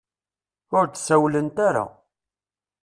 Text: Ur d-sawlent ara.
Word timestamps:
Ur 0.77 0.85
d-sawlent 0.87 1.57
ara. 1.67 1.85